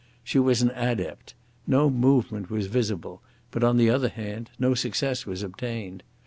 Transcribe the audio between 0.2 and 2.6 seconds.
She was an adept; no movement